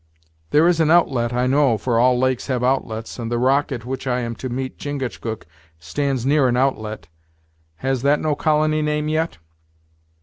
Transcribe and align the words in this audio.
"There 0.49 0.67
is 0.67 0.79
an 0.79 0.89
outlet, 0.89 1.31
I 1.31 1.45
know, 1.45 1.77
for 1.77 1.99
all 1.99 2.17
lakes 2.17 2.47
have 2.47 2.63
outlets, 2.63 3.19
and 3.19 3.31
the 3.31 3.37
rock 3.37 3.71
at 3.71 3.85
which 3.85 4.07
I 4.07 4.21
am 4.21 4.33
to 4.37 4.49
meet 4.49 4.79
Chingachgook 4.79 5.45
stands 5.77 6.25
near 6.25 6.47
an 6.47 6.57
outlet. 6.57 7.07
Has 7.75 8.01
that 8.01 8.19
no 8.19 8.33
colony 8.33 8.81
name 8.81 9.07
yet?" 9.09 9.37